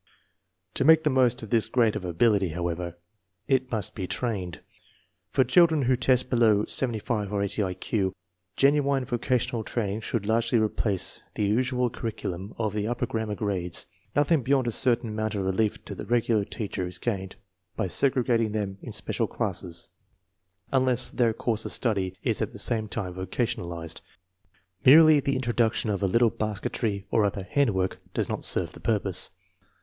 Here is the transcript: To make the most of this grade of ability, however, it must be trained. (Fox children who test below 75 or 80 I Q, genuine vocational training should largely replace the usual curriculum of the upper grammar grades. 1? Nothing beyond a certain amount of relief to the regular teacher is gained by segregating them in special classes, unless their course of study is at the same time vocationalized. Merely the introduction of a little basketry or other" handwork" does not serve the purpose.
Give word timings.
To 0.73 0.83
make 0.83 1.03
the 1.03 1.11
most 1.11 1.43
of 1.43 1.51
this 1.51 1.67
grade 1.67 1.95
of 1.95 2.03
ability, 2.03 2.47
however, 2.49 2.97
it 3.47 3.71
must 3.71 3.93
be 3.93 4.07
trained. 4.07 4.61
(Fox 5.29 5.53
children 5.53 5.83
who 5.83 5.95
test 5.95 6.27
below 6.27 6.65
75 6.65 7.31
or 7.31 7.43
80 7.43 7.61
I 7.61 7.73
Q, 7.75 8.11
genuine 8.57 9.05
vocational 9.05 9.63
training 9.63 10.01
should 10.01 10.25
largely 10.25 10.57
replace 10.57 11.21
the 11.35 11.45
usual 11.45 11.91
curriculum 11.91 12.55
of 12.57 12.73
the 12.73 12.87
upper 12.87 13.05
grammar 13.05 13.35
grades. 13.35 13.85
1? 14.13 14.21
Nothing 14.21 14.41
beyond 14.41 14.65
a 14.65 14.71
certain 14.71 15.09
amount 15.09 15.35
of 15.35 15.45
relief 15.45 15.85
to 15.85 15.93
the 15.93 16.07
regular 16.07 16.45
teacher 16.45 16.87
is 16.87 16.97
gained 16.97 17.35
by 17.75 17.87
segregating 17.87 18.53
them 18.53 18.79
in 18.81 18.91
special 18.93 19.27
classes, 19.27 19.87
unless 20.71 21.11
their 21.11 21.31
course 21.31 21.63
of 21.63 21.71
study 21.73 22.15
is 22.23 22.41
at 22.41 22.53
the 22.53 22.57
same 22.57 22.87
time 22.87 23.13
vocationalized. 23.13 24.01
Merely 24.83 25.19
the 25.19 25.35
introduction 25.35 25.91
of 25.91 26.01
a 26.01 26.07
little 26.07 26.31
basketry 26.31 27.05
or 27.11 27.23
other" 27.23 27.43
handwork" 27.51 27.99
does 28.15 28.27
not 28.29 28.43
serve 28.43 28.71
the 28.71 28.79
purpose. 28.79 29.29